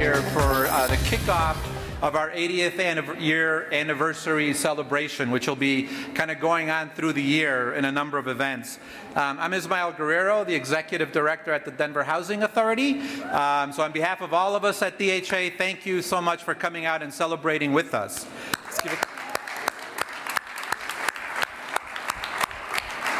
here 0.00 0.22
for 0.32 0.40
uh, 0.40 0.86
the 0.86 0.96
kickoff 0.96 1.58
of 2.00 2.16
our 2.16 2.30
80th 2.30 3.20
year 3.20 3.70
anniversary 3.70 4.54
celebration, 4.54 5.30
which 5.30 5.46
will 5.46 5.54
be 5.54 5.90
kind 6.14 6.30
of 6.30 6.40
going 6.40 6.70
on 6.70 6.88
through 6.88 7.12
the 7.12 7.22
year 7.22 7.74
in 7.74 7.84
a 7.84 7.92
number 7.92 8.16
of 8.16 8.26
events. 8.26 8.78
Um, 9.14 9.38
I'm 9.38 9.52
Ismael 9.52 9.92
Guerrero, 9.92 10.42
the 10.42 10.54
Executive 10.54 11.12
Director 11.12 11.52
at 11.52 11.66
the 11.66 11.70
Denver 11.70 12.02
Housing 12.02 12.42
Authority. 12.44 13.00
Um, 13.24 13.74
so 13.74 13.82
on 13.82 13.92
behalf 13.92 14.22
of 14.22 14.32
all 14.32 14.56
of 14.56 14.64
us 14.64 14.80
at 14.80 14.98
DHA, 14.98 15.58
thank 15.58 15.84
you 15.84 16.00
so 16.00 16.22
much 16.22 16.44
for 16.44 16.54
coming 16.54 16.86
out 16.86 17.02
and 17.02 17.12
celebrating 17.12 17.74
with 17.74 17.92
us. 17.92 18.26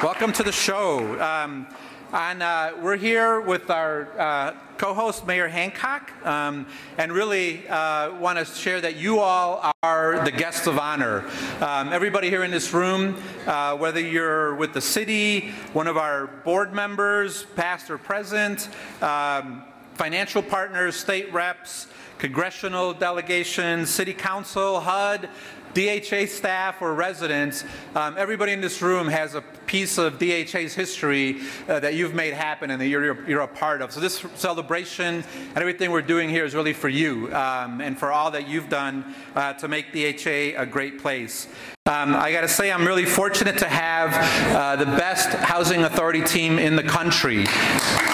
Welcome 0.03 0.33
to 0.33 0.43
the 0.43 0.53
show. 0.53 1.21
Um, 1.21 1.67
and 2.13 2.43
uh, 2.43 2.73
we're 2.81 2.97
here 2.97 3.41
with 3.41 3.71
our 3.71 4.09
uh, 4.19 4.53
co-host, 4.79 5.27
Mayor 5.27 5.47
Hancock, 5.47 6.11
um, 6.27 6.67
and 6.99 7.13
really 7.13 7.69
uh, 7.69 8.17
want 8.17 8.39
to 8.39 8.45
share 8.45 8.81
that 8.81 8.97
you 8.97 9.21
all 9.21 9.73
are 9.83 10.25
the 10.25 10.33
guests 10.33 10.67
of 10.67 10.79
honor. 10.79 11.25
Um, 11.61 11.93
everybody 11.93 12.29
here 12.29 12.43
in 12.43 12.51
this 12.51 12.73
room, 12.73 13.17
uh, 13.47 13.77
whether 13.77 14.01
you're 14.01 14.57
with 14.57 14.73
the 14.73 14.81
city, 14.81 15.51
one 15.73 15.87
of 15.87 15.97
our 15.97 16.27
board 16.27 16.73
members, 16.73 17.45
past 17.55 17.91
or 17.91 17.99
present, 17.99 18.69
um, 19.03 19.63
financial 19.95 20.43
partners, 20.43 20.97
state 20.97 21.33
reps, 21.33 21.87
congressional 22.19 22.93
delegations, 22.93 23.89
city 23.89 24.13
council, 24.13 24.81
HUD, 24.81 25.29
DHA 25.75 26.27
staff 26.27 26.83
or 26.83 26.95
residents, 26.95 27.65
um, 27.95 28.17
everybody 28.19 28.53
in 28.53 28.61
this 28.61 28.83
room 28.83 29.09
has 29.09 29.35
a 29.35 29.43
piece 29.67 29.99
of 29.99 30.19
DHA's 30.19 30.75
history 30.75 31.41
uh, 31.69 31.81
that 31.81 31.95
you've 31.95 32.15
made 32.15 32.35
happen 32.35 32.71
and 32.71 32.81
that 32.81 32.89
you're, 32.89 33.29
you're, 33.29 33.41
a 33.41 33.49
part 33.49 33.81
of. 33.81 33.93
So 33.93 34.01
this 34.01 34.25
celebration 34.35 35.23
and 35.25 35.57
everything 35.59 35.91
we're 35.91 36.03
doing 36.03 36.29
here 36.29 36.45
is 36.45 36.55
really 36.55 36.73
for 36.73 36.89
you 36.89 37.33
um, 37.35 37.81
and 37.81 37.99
for 37.99 38.11
all 38.11 38.31
that 38.33 38.49
you've 38.49 38.69
done 38.69 39.15
uh, 39.35 39.53
to 39.55 39.69
make 39.69 39.93
DHA 39.93 40.61
a 40.61 40.67
great 40.67 41.01
place. 41.01 41.47
Um, 41.87 42.15
I 42.15 42.31
got 42.33 42.43
to 42.43 42.49
say, 42.49 42.71
I'm 42.71 42.87
really 42.87 43.05
fortunate 43.05 43.59
to 43.59 43.69
have 43.69 44.13
uh, 44.55 44.77
the 44.77 44.85
best 44.85 45.31
housing 45.31 45.85
authority 45.85 46.23
team 46.23 46.59
in 46.59 46.77
the 46.77 46.83
country. 46.83 47.45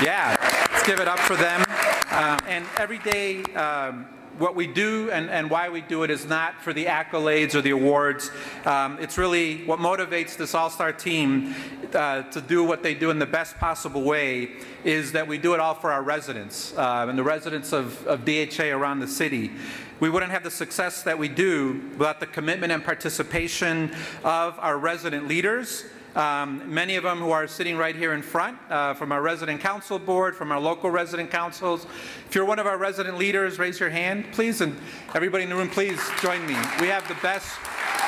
Yeah, 0.02 0.36
let's 0.72 0.86
give 0.86 1.00
it 1.00 1.08
up 1.08 1.18
for 1.18 1.36
them. 1.36 1.64
Um, 2.10 2.38
and 2.46 2.64
every 2.78 2.98
day, 2.98 3.42
um, 3.54 4.06
what 4.38 4.54
we 4.54 4.66
do 4.66 5.10
and, 5.10 5.30
and 5.30 5.50
why 5.50 5.68
we 5.68 5.80
do 5.80 6.02
it 6.02 6.10
is 6.10 6.26
not 6.26 6.62
for 6.62 6.72
the 6.72 6.86
accolades 6.86 7.54
or 7.54 7.62
the 7.62 7.70
awards. 7.70 8.30
Um, 8.64 8.98
it's 9.00 9.16
really 9.16 9.64
what 9.64 9.78
motivates 9.78 10.36
this 10.36 10.54
all-star 10.54 10.92
team 10.92 11.54
uh, 11.94 12.22
to 12.24 12.40
do 12.40 12.62
what 12.64 12.82
they 12.82 12.94
do 12.94 13.10
in 13.10 13.18
the 13.18 13.26
best 13.26 13.56
possible 13.58 14.02
way 14.02 14.50
is 14.84 15.12
that 15.12 15.26
we 15.26 15.38
do 15.38 15.54
it 15.54 15.60
all 15.60 15.74
for 15.74 15.90
our 15.90 16.02
residents 16.02 16.76
uh, 16.76 17.06
and 17.08 17.18
the 17.18 17.22
residents 17.22 17.72
of, 17.72 18.06
of 18.06 18.24
DHA 18.24 18.66
around 18.66 19.00
the 19.00 19.08
city. 19.08 19.52
We 19.98 20.10
wouldn't 20.10 20.32
have 20.32 20.42
the 20.42 20.50
success 20.50 21.02
that 21.04 21.18
we 21.18 21.28
do 21.28 21.82
without 21.96 22.20
the 22.20 22.26
commitment 22.26 22.70
and 22.70 22.84
participation 22.84 23.94
of 24.24 24.58
our 24.58 24.76
resident 24.76 25.26
leaders, 25.26 25.84
um, 26.16 26.62
many 26.72 26.96
of 26.96 27.02
them 27.02 27.18
who 27.18 27.30
are 27.30 27.46
sitting 27.46 27.76
right 27.76 27.94
here 27.94 28.14
in 28.14 28.22
front 28.22 28.58
uh, 28.70 28.94
from 28.94 29.12
our 29.12 29.20
resident 29.20 29.60
council 29.60 29.98
board, 29.98 30.34
from 30.34 30.50
our 30.50 30.58
local 30.58 30.90
resident 30.90 31.30
councils. 31.30 31.86
If 32.26 32.34
you're 32.34 32.46
one 32.46 32.58
of 32.58 32.66
our 32.66 32.78
resident 32.78 33.18
leaders, 33.18 33.58
raise 33.58 33.78
your 33.78 33.90
hand, 33.90 34.24
please. 34.32 34.62
And 34.62 34.74
everybody 35.14 35.44
in 35.44 35.50
the 35.50 35.56
room, 35.56 35.68
please 35.68 36.00
join 36.22 36.44
me. 36.46 36.56
We 36.80 36.88
have 36.88 37.06
the 37.06 37.16
best 37.16 37.58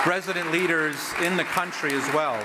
resident 0.07 0.51
leaders 0.51 0.97
in 1.23 1.37
the 1.37 1.45
country 1.45 1.93
as 1.93 2.15
well. 2.15 2.43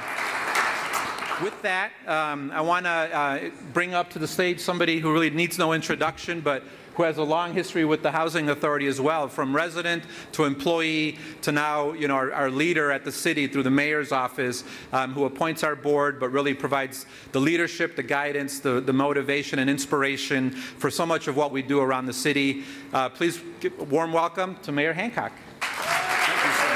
With 1.41 1.59
that, 1.63 1.91
um, 2.05 2.51
I 2.51 2.61
want 2.61 2.85
to 2.85 2.89
uh, 2.89 3.49
bring 3.73 3.93
up 3.93 4.11
to 4.11 4.19
the 4.19 4.27
stage 4.27 4.59
somebody 4.59 4.99
who 4.99 5.11
really 5.11 5.31
needs 5.31 5.57
no 5.57 5.73
introduction, 5.73 6.41
but 6.41 6.63
who 6.93 7.03
has 7.03 7.17
a 7.17 7.23
long 7.23 7.53
history 7.53 7.85
with 7.85 8.03
the 8.03 8.11
Housing 8.11 8.49
Authority 8.49 8.85
as 8.85 9.01
well, 9.01 9.27
from 9.27 9.55
resident 9.55 10.03
to 10.33 10.43
employee 10.43 11.17
to 11.41 11.51
now, 11.51 11.93
you 11.93 12.07
know, 12.07 12.13
our, 12.15 12.31
our 12.31 12.51
leader 12.51 12.91
at 12.91 13.03
the 13.03 13.11
city 13.11 13.47
through 13.47 13.63
the 13.63 13.71
mayor's 13.71 14.11
office, 14.11 14.63
um, 14.91 15.11
who 15.13 15.25
appoints 15.25 15.63
our 15.63 15.75
board, 15.75 16.19
but 16.19 16.29
really 16.29 16.53
provides 16.53 17.07
the 17.31 17.41
leadership, 17.41 17.95
the 17.95 18.03
guidance, 18.03 18.59
the, 18.59 18.79
the 18.79 18.93
motivation 18.93 19.57
and 19.57 19.71
inspiration 19.71 20.51
for 20.51 20.91
so 20.91 21.03
much 21.03 21.27
of 21.27 21.35
what 21.35 21.51
we 21.51 21.63
do 21.63 21.79
around 21.79 22.05
the 22.05 22.13
city. 22.13 22.63
Uh, 22.93 23.09
please 23.09 23.41
give 23.59 23.77
a 23.79 23.83
warm 23.85 24.13
welcome 24.13 24.55
to 24.61 24.71
Mayor 24.71 24.93
Hancock. 24.93 25.31
Thank 25.61 26.45
you 26.45 26.73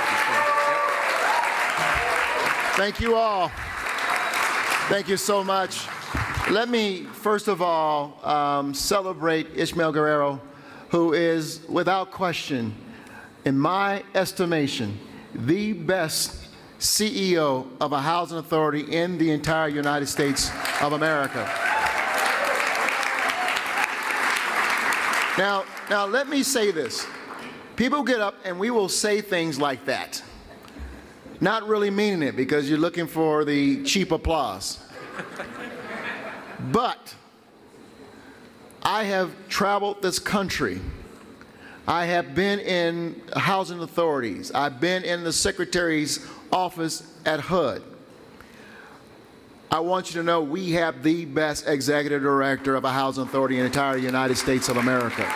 Thank 2.76 3.00
you 3.00 3.16
all. 3.16 3.52
Thank 4.88 5.10
you 5.10 5.18
so 5.18 5.44
much. 5.44 5.86
Let 6.50 6.70
me, 6.70 7.04
first 7.04 7.50
of 7.50 7.62
all, 7.62 8.26
um, 8.26 8.74
celebrate 8.74 9.48
Ishmael 9.54 9.92
Guerrero, 9.92 10.40
who 10.92 11.12
is, 11.12 11.60
without 11.68 12.12
question, 12.12 12.74
in 13.44 13.60
my 13.60 14.02
estimation, 14.16 14.98
the 15.36 15.74
best 15.74 16.48
CEO 16.80 17.68
of 17.82 17.92
a 17.92 18.00
housing 18.00 18.38
authority 18.38 18.80
in 18.96 19.18
the 19.18 19.30
entire 19.32 19.68
United 19.68 20.06
States 20.06 20.52
of 20.82 20.94
America. 20.94 21.44
Now, 25.38 25.66
now 25.90 26.06
let 26.06 26.30
me 26.30 26.44
say 26.44 26.72
this. 26.72 27.06
People 27.76 28.04
get 28.04 28.22
up 28.22 28.36
and 28.46 28.58
we 28.58 28.72
will 28.72 28.88
say 28.88 29.20
things 29.20 29.60
like 29.60 29.84
that, 29.84 30.24
not 31.40 31.68
really 31.68 31.90
meaning 31.90 32.24
it 32.24 32.36
because 32.36 32.70
you're 32.70 32.80
looking 32.80 33.08
for 33.08 33.46
the 33.46 33.84
cheap 33.84 34.12
applause. 34.12 34.80
But 36.72 37.14
I 38.84 39.04
have 39.04 39.32
traveled 39.48 40.02
this 40.02 40.20
country. 40.20 40.82
I 41.88 42.06
have 42.06 42.36
been 42.36 42.60
in 42.60 43.22
housing 43.36 43.80
authorities. 43.80 44.52
I've 44.52 44.82
been 44.82 45.04
in 45.04 45.24
the 45.24 45.32
secretary's 45.32 46.26
office 46.52 47.14
at 47.26 47.40
HUD. 47.40 47.84
I 49.70 49.80
want 49.80 50.10
you 50.10 50.22
to 50.22 50.24
know 50.24 50.42
we 50.42 50.72
have 50.72 51.04
the 51.04 51.26
best 51.26 51.68
executive 51.68 52.22
director 52.22 52.76
of 52.76 52.86
a 52.86 52.92
housing 52.92 53.24
authority 53.24 53.56
in 53.56 53.62
the 53.62 53.66
entire 53.68 53.98
United 53.98 54.36
States 54.38 54.70
of 54.70 54.78
America. 54.78 55.30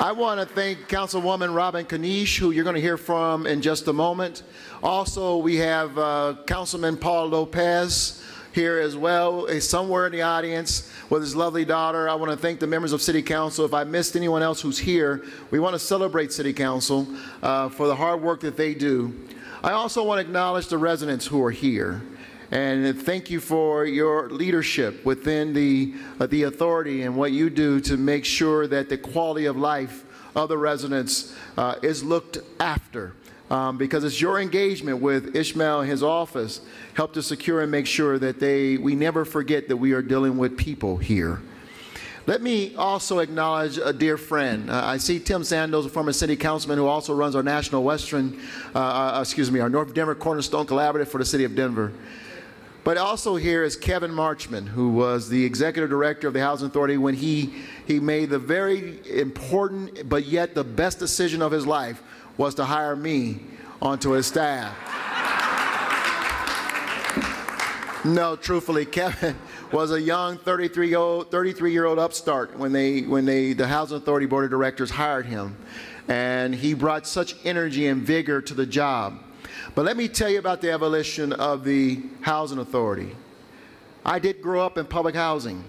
I 0.00 0.10
want 0.10 0.40
to 0.40 0.46
thank 0.54 0.88
Councilwoman 0.88 1.54
Robin 1.54 1.86
Kniech, 1.86 2.36
who 2.36 2.50
you're 2.50 2.64
going 2.64 2.74
to 2.74 2.82
hear 2.82 2.96
from 2.96 3.46
in 3.46 3.62
just 3.62 3.86
a 3.86 3.92
moment. 3.92 4.42
Also, 4.82 5.36
we 5.36 5.56
have 5.56 5.96
uh, 5.96 6.34
Councilman 6.46 6.96
Paul 6.96 7.28
Lopez 7.28 8.20
here 8.52 8.80
as 8.80 8.96
well, 8.96 9.48
somewhere 9.60 10.06
in 10.06 10.12
the 10.12 10.22
audience 10.22 10.90
with 11.10 11.22
his 11.22 11.36
lovely 11.36 11.64
daughter. 11.64 12.08
I 12.08 12.16
want 12.16 12.32
to 12.32 12.36
thank 12.36 12.58
the 12.58 12.66
members 12.66 12.92
of 12.92 13.02
City 13.02 13.22
Council. 13.22 13.64
If 13.64 13.72
I 13.72 13.84
missed 13.84 14.16
anyone 14.16 14.42
else 14.42 14.60
who's 14.60 14.78
here, 14.78 15.24
we 15.52 15.60
want 15.60 15.74
to 15.74 15.78
celebrate 15.78 16.32
City 16.32 16.52
Council 16.52 17.06
uh, 17.40 17.68
for 17.68 17.86
the 17.86 17.94
hard 17.94 18.20
work 18.20 18.40
that 18.40 18.56
they 18.56 18.74
do. 18.74 19.14
I 19.62 19.72
also 19.72 20.02
want 20.02 20.18
to 20.20 20.26
acknowledge 20.26 20.66
the 20.66 20.78
residents 20.78 21.24
who 21.24 21.42
are 21.42 21.52
here. 21.52 22.02
And 22.54 23.02
thank 23.02 23.30
you 23.30 23.40
for 23.40 23.84
your 23.84 24.30
leadership 24.30 25.04
within 25.04 25.52
the, 25.52 25.92
uh, 26.20 26.26
the 26.26 26.44
authority 26.44 27.02
and 27.02 27.16
what 27.16 27.32
you 27.32 27.50
do 27.50 27.80
to 27.80 27.96
make 27.96 28.24
sure 28.24 28.68
that 28.68 28.88
the 28.88 28.96
quality 28.96 29.46
of 29.46 29.56
life 29.56 30.04
of 30.36 30.48
the 30.48 30.56
residents 30.56 31.34
uh, 31.58 31.74
is 31.82 32.04
looked 32.04 32.38
after. 32.60 33.14
Um, 33.50 33.76
because 33.76 34.04
it's 34.04 34.20
your 34.20 34.40
engagement 34.40 35.02
with 35.02 35.34
Ishmael 35.34 35.80
and 35.80 35.90
his 35.90 36.04
office 36.04 36.60
help 36.94 37.12
to 37.14 37.24
secure 37.24 37.60
and 37.60 37.72
make 37.72 37.88
sure 37.88 38.20
that 38.20 38.38
they, 38.38 38.76
we 38.76 38.94
never 38.94 39.24
forget 39.24 39.66
that 39.66 39.76
we 39.76 39.92
are 39.92 40.00
dealing 40.00 40.38
with 40.38 40.56
people 40.56 40.96
here. 40.96 41.42
Let 42.26 42.40
me 42.40 42.76
also 42.76 43.18
acknowledge 43.18 43.78
a 43.78 43.92
dear 43.92 44.16
friend. 44.16 44.70
Uh, 44.70 44.80
I 44.84 44.98
see 44.98 45.18
Tim 45.18 45.42
Sandos, 45.42 45.86
a 45.86 45.88
former 45.88 46.12
city 46.12 46.36
councilman 46.36 46.78
who 46.78 46.86
also 46.86 47.14
runs 47.14 47.34
our 47.34 47.42
National 47.42 47.82
Western, 47.82 48.40
uh, 48.76 48.78
uh 48.78 49.20
excuse 49.20 49.50
me, 49.50 49.58
our 49.58 49.68
North 49.68 49.92
Denver 49.92 50.14
Cornerstone 50.14 50.66
Collaborative 50.66 51.08
for 51.08 51.18
the 51.18 51.24
city 51.24 51.42
of 51.42 51.56
Denver. 51.56 51.92
But 52.84 52.98
also 52.98 53.36
here 53.36 53.64
is 53.64 53.76
Kevin 53.76 54.10
Marchman, 54.10 54.66
who 54.66 54.90
was 54.90 55.30
the 55.30 55.42
executive 55.42 55.88
director 55.88 56.28
of 56.28 56.34
the 56.34 56.40
Housing 56.40 56.68
Authority 56.68 56.98
when 56.98 57.14
he, 57.14 57.54
he 57.86 57.98
made 57.98 58.28
the 58.28 58.38
very 58.38 59.00
important 59.10 60.06
but 60.06 60.26
yet 60.26 60.54
the 60.54 60.64
best 60.64 60.98
decision 60.98 61.40
of 61.40 61.50
his 61.50 61.66
life 61.66 62.02
was 62.36 62.54
to 62.56 62.64
hire 62.64 62.94
me 62.94 63.40
onto 63.80 64.10
his 64.10 64.26
staff. 64.26 64.76
no, 68.04 68.36
truthfully, 68.36 68.84
Kevin 68.98 69.34
was 69.72 69.90
a 69.90 70.00
young 70.00 70.36
33-year-old 70.36 71.30
33 71.30 71.78
old 71.80 71.98
upstart 71.98 72.56
when, 72.58 72.72
they, 72.72 73.00
when 73.00 73.24
they, 73.24 73.54
the 73.54 73.66
Housing 73.66 73.96
Authority 73.96 74.26
Board 74.26 74.44
of 74.44 74.50
Directors 74.50 74.90
hired 74.90 75.24
him. 75.24 75.56
And 76.06 76.54
he 76.54 76.74
brought 76.74 77.06
such 77.06 77.34
energy 77.46 77.86
and 77.86 78.02
vigor 78.02 78.42
to 78.42 78.52
the 78.52 78.66
job. 78.66 79.20
But 79.74 79.84
let 79.84 79.96
me 79.96 80.08
tell 80.08 80.30
you 80.30 80.38
about 80.38 80.60
the 80.60 80.70
evolution 80.70 81.32
of 81.32 81.64
the 81.64 82.00
housing 82.20 82.58
authority. 82.58 83.14
I 84.04 84.18
did 84.18 84.42
grow 84.42 84.64
up 84.64 84.78
in 84.78 84.86
public 84.86 85.14
housing. 85.14 85.64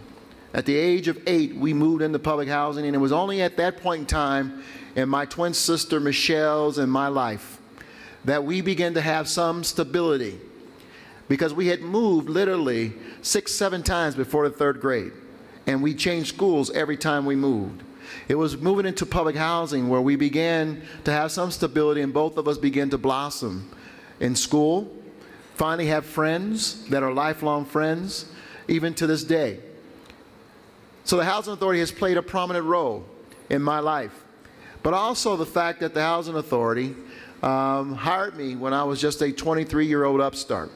At 0.53 0.65
the 0.65 0.75
age 0.75 1.07
of 1.07 1.19
eight, 1.27 1.55
we 1.55 1.73
moved 1.73 2.01
into 2.01 2.19
public 2.19 2.47
housing, 2.47 2.85
and 2.85 2.95
it 2.95 2.99
was 2.99 3.11
only 3.11 3.41
at 3.41 3.57
that 3.57 3.77
point 3.81 4.01
in 4.01 4.05
time 4.05 4.63
in 4.95 5.09
my 5.09 5.25
twin 5.25 5.53
sister 5.53 5.99
Michelle's 5.99 6.77
and 6.77 6.91
my 6.91 7.07
life 7.07 7.59
that 8.23 8.43
we 8.43 8.61
began 8.61 8.93
to 8.93 9.01
have 9.01 9.27
some 9.27 9.63
stability 9.63 10.39
because 11.27 11.53
we 11.53 11.67
had 11.67 11.81
moved 11.81 12.29
literally 12.29 12.93
six, 13.21 13.51
seven 13.51 13.83
times 13.83 14.15
before 14.15 14.47
the 14.47 14.55
third 14.55 14.79
grade. 14.81 15.11
and 15.67 15.81
we 15.81 15.95
changed 15.95 16.29
schools 16.29 16.69
every 16.71 16.95
time 16.95 17.25
we 17.25 17.35
moved. 17.35 17.81
It 18.27 18.35
was 18.35 18.57
moving 18.57 18.85
into 18.85 19.05
public 19.05 19.35
housing 19.35 19.89
where 19.89 20.01
we 20.01 20.15
began 20.15 20.83
to 21.05 21.11
have 21.11 21.31
some 21.31 21.49
stability, 21.49 22.01
and 22.01 22.13
both 22.13 22.37
of 22.37 22.47
us 22.47 22.57
began 22.57 22.89
to 22.91 22.97
blossom 22.99 23.69
in 24.19 24.35
school, 24.35 24.91
finally 25.55 25.87
have 25.87 26.05
friends 26.05 26.87
that 26.89 27.03
are 27.03 27.13
lifelong 27.13 27.65
friends, 27.65 28.25
even 28.67 28.93
to 28.95 29.07
this 29.07 29.23
day. 29.23 29.59
So 31.03 31.17
the 31.17 31.25
Housing 31.25 31.53
Authority 31.53 31.79
has 31.79 31.91
played 31.91 32.17
a 32.17 32.21
prominent 32.21 32.65
role 32.65 33.05
in 33.49 33.61
my 33.61 33.79
life. 33.79 34.23
But 34.81 34.93
also 34.93 35.35
the 35.35 35.45
fact 35.45 35.79
that 35.79 35.93
the 35.93 36.01
Housing 36.01 36.35
Authority 36.35 36.95
um, 37.43 37.93
hired 37.93 38.35
me 38.35 38.55
when 38.55 38.73
I 38.73 38.83
was 38.83 38.99
just 38.99 39.21
a 39.21 39.31
23 39.31 39.85
year 39.85 40.03
old 40.03 40.21
upstart. 40.21 40.71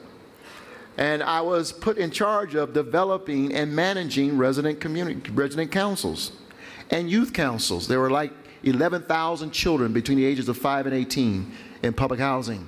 And 0.96 1.22
I 1.22 1.40
was 1.40 1.72
put 1.72 1.96
in 1.96 2.10
charge 2.10 2.54
of 2.54 2.72
developing 2.72 3.54
and 3.54 3.74
managing 3.74 4.36
resident 4.36 4.80
community, 4.80 5.30
resident 5.30 5.72
councils 5.72 6.32
and 6.90 7.10
youth 7.10 7.32
councils. 7.32 7.88
There 7.88 8.00
were 8.00 8.10
like 8.10 8.32
11,000 8.64 9.50
children 9.52 9.92
between 9.92 10.18
the 10.18 10.24
ages 10.24 10.48
of 10.48 10.58
5 10.58 10.86
and 10.86 10.94
18 10.94 11.52
in 11.82 11.92
public 11.92 12.20
housing. 12.20 12.66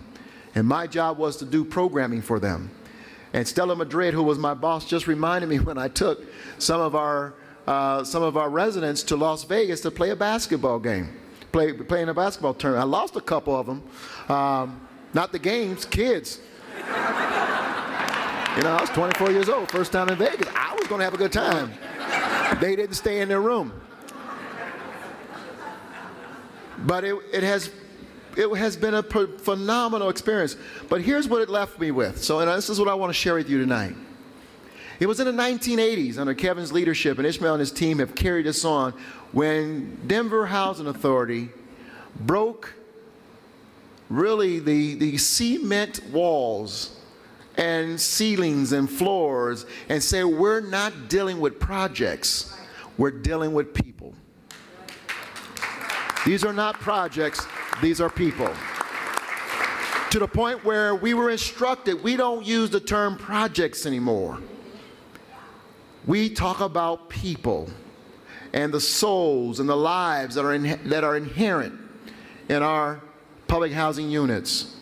And 0.55 0.67
my 0.67 0.87
job 0.87 1.19
was 1.19 1.37
to 1.39 1.45
do 1.45 1.65
programming 1.65 2.23
for 2.23 2.39
them. 2.39 2.71
And 3.33 3.49
Stella 3.49 3.75
Madrid, 3.75 4.13
who 4.13 4.23
was 4.23 4.39
my 4.39 4.55
boss, 4.55 4.85
just 4.85 5.07
reminded 5.07 5.49
me 5.49 5.59
when 5.69 5.79
I 5.79 5.89
took 5.89 6.25
some 6.59 6.81
of 6.81 6.95
our, 6.95 7.35
uh, 7.67 8.05
some 8.05 8.23
of 8.23 8.37
our 8.37 8.51
residents 8.51 9.03
to 9.05 9.17
Las 9.17 9.45
Vegas 9.45 9.81
to 9.83 9.91
play 9.91 10.11
a 10.11 10.17
basketball 10.17 10.79
game, 10.79 11.09
play, 11.51 11.73
playing 11.73 12.09
a 12.09 12.15
basketball 12.15 12.55
tournament. 12.55 12.85
I 12.85 12.89
lost 12.89 13.17
a 13.17 13.21
couple 13.21 13.59
of 13.59 13.67
them. 13.67 13.83
Um, 14.29 14.81
not 15.15 15.33
the 15.33 15.39
games, 15.39 15.85
kids. 15.85 16.41
you 16.77 16.83
know, 18.63 18.71
I 18.71 18.79
was 18.81 18.91
24 18.91 19.31
years 19.31 19.49
old, 19.49 19.71
first 19.71 19.93
time 19.93 20.09
in 20.09 20.17
Vegas. 20.17 20.49
I 20.55 20.75
was 20.75 20.87
going 20.87 20.99
to 20.99 21.05
have 21.05 21.15
a 21.15 21.19
good 21.19 21.33
time. 21.33 21.73
They 22.61 22.77
didn't 22.77 22.95
stay 22.95 23.21
in 23.21 23.29
their 23.29 23.41
room. 23.41 23.73
But 26.85 27.05
it, 27.05 27.17
it 27.33 27.43
has 27.43 27.71
it 28.37 28.55
has 28.57 28.77
been 28.77 28.95
a 28.95 29.03
phenomenal 29.03 30.09
experience. 30.09 30.57
But 30.89 31.01
here's 31.03 31.29
what 31.29 31.43
it 31.43 31.49
left 31.49 31.79
me 31.79 31.91
with. 31.91 32.23
So, 32.23 32.41
and 32.41 32.49
this 32.49 32.71
is 32.71 32.79
what 32.79 32.89
I 32.89 32.95
want 32.95 33.11
to 33.11 33.15
share 33.15 33.35
with 33.35 33.49
you 33.49 33.59
tonight. 33.59 33.95
It 35.01 35.07
was 35.07 35.19
in 35.19 35.27
the 35.27 35.43
1980s 35.43 36.19
under 36.19 36.35
Kevin's 36.35 36.73
leadership, 36.73 37.19
and 37.19 37.27
Ishmael 37.27 37.55
and 37.55 37.61
his 37.61 37.73
team 37.73 37.99
have 37.99 38.15
carried 38.15 38.47
this 38.47 38.65
on 38.65 38.93
when 39.33 39.99
Denver 40.07 40.47
Housing 40.47 40.87
Authority 40.87 41.49
broke 42.21 42.75
really 44.09 44.59
the, 44.61 44.95
the 44.95 45.19
cement 45.19 46.01
walls 46.13 47.01
and 47.57 48.01
ceilings 48.01 48.73
and 48.73 48.89
floors 48.89 49.67
and 49.89 50.03
said, 50.03 50.25
We're 50.25 50.61
not 50.61 51.09
dealing 51.09 51.41
with 51.41 51.59
projects, 51.59 52.57
we're 52.97 53.11
dealing 53.11 53.55
with 53.55 53.75
people. 53.75 54.15
These 56.25 56.45
are 56.45 56.53
not 56.53 56.75
projects, 56.79 57.45
these 57.83 58.01
are 58.01 58.09
people. 58.09 58.51
To 60.11 60.19
the 60.19 60.29
point 60.29 60.65
where 60.65 60.95
we 60.95 61.15
were 61.15 61.31
instructed, 61.31 62.03
we 62.03 62.17
don't 62.17 62.47
use 62.47 62.71
the 62.71 62.81
term 62.81 63.19
projects 63.19 63.87
anymore. 63.87 64.39
We 66.07 66.31
talk 66.31 66.61
about 66.61 67.09
people 67.09 67.69
and 68.53 68.73
the 68.73 68.81
souls 68.81 69.61
and 69.61 69.69
the 69.69 69.77
lives 69.77 70.37
that 70.37 70.45
are, 70.45 70.55
in, 70.55 70.81
that 70.89 71.05
are 71.05 71.17
inherent 71.17 71.79
in 72.49 72.63
our 72.63 73.01
public 73.49 73.73
housing 73.73 74.11
units. 74.11 74.77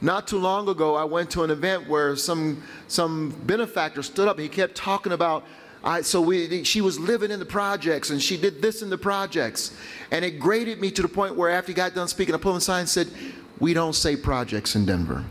Not 0.00 0.28
too 0.28 0.38
long 0.38 0.68
ago, 0.68 0.94
I 0.94 1.04
went 1.04 1.30
to 1.30 1.42
an 1.42 1.50
event 1.50 1.88
where 1.88 2.14
some, 2.14 2.62
some 2.86 3.30
benefactor 3.46 4.02
stood 4.02 4.28
up 4.28 4.36
and 4.36 4.44
he 4.44 4.48
kept 4.48 4.76
talking 4.76 5.12
about 5.12 5.44
I, 5.84 6.02
so 6.02 6.20
we, 6.20 6.64
she 6.64 6.80
was 6.80 6.98
living 6.98 7.30
in 7.30 7.38
the 7.38 7.46
projects 7.46 8.10
and 8.10 8.22
she 8.22 8.36
did 8.36 8.60
this 8.60 8.82
in 8.82 8.90
the 8.90 8.98
projects. 8.98 9.76
And 10.10 10.24
it 10.24 10.40
grated 10.40 10.80
me 10.80 10.90
to 10.92 11.02
the 11.02 11.08
point 11.08 11.36
where 11.36 11.50
after 11.50 11.70
he 11.70 11.74
got 11.74 11.94
done 11.94 12.08
speaking, 12.08 12.34
I 12.34 12.38
pulled 12.38 12.54
him 12.54 12.58
aside 12.58 12.80
and 12.80 12.88
said, 12.88 13.08
We 13.60 13.74
don't 13.74 13.94
say 13.94 14.16
projects 14.16 14.74
in 14.74 14.86
Denver. 14.86 15.24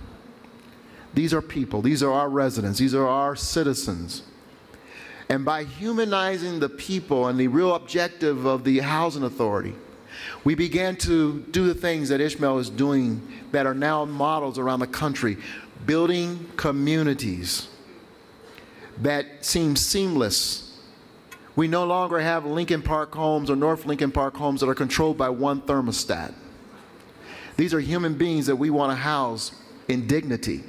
These 1.13 1.33
are 1.33 1.41
people, 1.41 1.81
these 1.81 2.03
are 2.03 2.11
our 2.11 2.29
residents, 2.29 2.79
these 2.79 2.93
are 2.93 3.07
our 3.07 3.35
citizens. 3.35 4.23
And 5.29 5.43
by 5.43 5.63
humanizing 5.63 6.59
the 6.59 6.69
people 6.69 7.27
and 7.27 7.39
the 7.39 7.47
real 7.47 7.75
objective 7.75 8.45
of 8.45 8.63
the 8.63 8.79
housing 8.79 9.23
authority, 9.23 9.73
we 10.43 10.55
began 10.55 10.95
to 10.97 11.39
do 11.51 11.67
the 11.67 11.73
things 11.73 12.09
that 12.09 12.21
Ishmael 12.21 12.59
is 12.59 12.69
doing 12.69 13.21
that 13.51 13.65
are 13.65 13.73
now 13.73 14.05
models 14.05 14.57
around 14.57 14.79
the 14.79 14.87
country, 14.87 15.37
building 15.85 16.49
communities 16.55 17.67
that 19.01 19.45
seems 19.45 19.81
seamless. 19.81 20.63
We 21.55 21.67
no 21.67 21.85
longer 21.85 22.19
have 22.19 22.45
Lincoln 22.45 22.81
Park 22.81 23.13
homes 23.15 23.49
or 23.49 23.55
North 23.55 23.85
Lincoln 23.85 24.11
Park 24.11 24.35
homes 24.35 24.61
that 24.61 24.69
are 24.69 24.75
controlled 24.75 25.17
by 25.17 25.29
one 25.29 25.61
thermostat. 25.61 26.33
These 27.57 27.73
are 27.73 27.79
human 27.79 28.13
beings 28.13 28.45
that 28.45 28.55
we 28.55 28.69
want 28.69 28.91
to 28.91 28.95
house 28.95 29.51
in 29.87 30.05
dignity. 30.05 30.63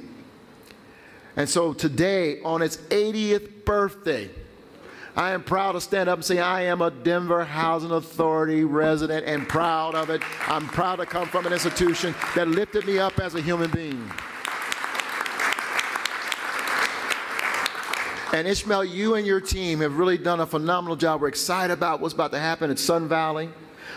And 1.35 1.47
so 1.47 1.73
today, 1.73 2.41
on 2.41 2.61
its 2.61 2.77
80th 2.77 3.65
birthday, 3.65 4.29
I 5.15 5.31
am 5.31 5.43
proud 5.43 5.73
to 5.73 5.81
stand 5.81 6.09
up 6.09 6.17
and 6.17 6.25
say, 6.25 6.39
I 6.39 6.61
am 6.63 6.81
a 6.81 6.89
Denver 6.89 7.43
Housing 7.43 7.91
Authority 7.91 8.63
resident 8.63 9.25
and 9.25 9.47
proud 9.47 9.93
of 9.93 10.09
it. 10.09 10.21
I'm 10.47 10.67
proud 10.67 10.97
to 10.97 11.05
come 11.05 11.27
from 11.27 11.45
an 11.45 11.53
institution 11.53 12.15
that 12.35 12.47
lifted 12.47 12.85
me 12.85 12.99
up 12.99 13.19
as 13.19 13.35
a 13.35 13.41
human 13.41 13.69
being. 13.69 14.09
And 18.31 18.47
Ishmael, 18.47 18.85
you 18.85 19.15
and 19.15 19.25
your 19.25 19.41
team 19.41 19.79
have 19.79 19.97
really 19.97 20.17
done 20.17 20.39
a 20.39 20.45
phenomenal 20.45 20.95
job. 20.95 21.19
We're 21.19 21.29
excited 21.29 21.73
about 21.73 21.99
what's 21.99 22.13
about 22.13 22.31
to 22.33 22.39
happen 22.39 22.69
at 22.69 22.77
Sun 22.77 23.07
Valley. 23.07 23.49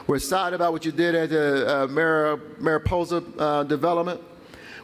We're 0.06 0.16
excited 0.16 0.56
about 0.56 0.72
what 0.72 0.86
you 0.86 0.92
did 0.92 1.14
at 1.14 1.28
the 1.28 1.84
uh, 1.84 1.86
Mar- 1.88 2.40
Mariposa 2.58 3.22
uh, 3.38 3.64
development. 3.64 4.22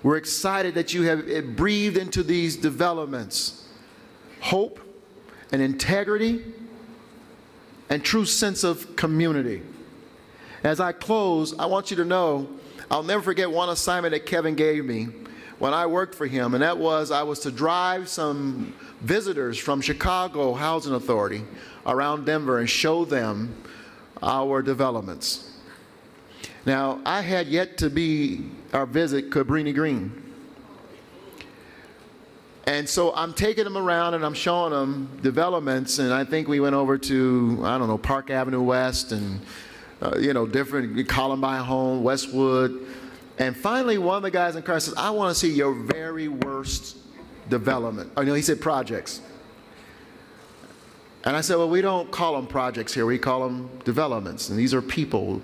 We're 0.03 0.19
excited 0.19 0.75
that 0.75 0.93
you 0.93 1.03
have 1.05 1.57
breathed 1.57 1.97
into 1.97 2.23
these 2.23 2.57
developments 2.57 3.67
hope 4.41 4.81
and 5.51 5.63
integrity 5.63 6.45
and 7.89 8.05
true 8.05 8.27
sense 8.27 8.65
of 8.65 8.97
community. 8.97 9.63
As 10.63 10.79
I 10.79 10.93
close, 10.93 11.59
I 11.59 11.65
want 11.67 11.91
you 11.91 11.97
to 11.97 12.05
know 12.05 12.49
I'll 12.91 13.03
never 13.03 13.23
forget 13.23 13.51
one 13.51 13.71
assignment 13.71 14.13
that 14.13 14.27
Kevin 14.27 14.55
gave 14.55 14.85
me 14.85 15.09
when 15.59 15.75
I 15.75 15.87
worked 15.87 16.15
for 16.15 16.27
him, 16.27 16.55
and 16.55 16.63
that 16.63 16.79
was 16.79 17.11
I 17.11 17.23
was 17.23 17.41
to 17.41 17.51
drive 17.51 18.09
some 18.09 18.75
visitors 19.01 19.59
from 19.59 19.81
Chicago 19.81 20.55
Housing 20.55 20.95
Authority 20.95 21.43
around 21.87 22.25
Denver 22.27 22.59
and 22.59 22.69
show 22.69 23.05
them 23.05 23.55
our 24.23 24.63
developments. 24.63 25.59
Now, 26.67 27.01
I 27.05 27.23
had 27.23 27.47
yet 27.47 27.79
to 27.79 27.91
be 27.91 28.51
or 28.73 28.87
visit 28.87 29.31
Cabrini 29.31 29.75
Green. 29.75 30.25
And 32.67 32.87
so 32.87 33.15
I'm 33.15 33.33
taking 33.33 33.65
them 33.65 33.79
around 33.79 34.13
and 34.13 34.25
I'm 34.25 34.35
showing 34.35 34.73
them 34.73 35.19
developments. 35.23 35.99
And 35.99 36.13
I 36.13 36.25
think 36.25 36.49
we 36.49 36.61
went 36.61 36.75
over 36.75 36.99
to, 36.99 37.63
I 37.65 37.79
don't 37.79 37.89
know, 37.89 37.97
Park 37.97 38.29
Avenue 38.31 38.61
West 38.61 39.13
and, 39.13 39.41
uh, 40.03 40.19
you 40.19 40.35
know, 40.35 40.47
different 40.47 41.09
Columbine 41.09 41.65
Home, 41.65 42.03
Westwood. 42.03 42.87
And 43.39 43.57
finally, 43.57 43.99
one 43.99 44.17
of 44.17 44.23
the 44.23 44.31
guys 44.31 44.57
in 44.57 44.63
car 44.63 44.81
says, 44.81 44.95
I 44.97 45.11
want 45.11 45.33
to 45.33 45.39
see 45.39 45.53
your 45.53 45.73
very 45.73 46.29
worst 46.29 46.97
development. 47.49 48.13
Oh, 48.17 48.23
no, 48.23 48.35
he 48.35 48.43
said 48.43 48.61
projects. 48.61 49.21
And 51.25 51.37
I 51.37 51.41
said, 51.41 51.57
well, 51.57 51.69
we 51.69 51.81
don't 51.81 52.11
call 52.11 52.35
them 52.35 52.47
projects 52.47 52.95
here. 52.95 53.07
We 53.07 53.19
call 53.19 53.47
them 53.47 53.71
developments. 53.85 54.49
And 54.49 54.59
these 54.59 54.75
are 54.75 54.83
people. 54.83 55.35
And 55.35 55.43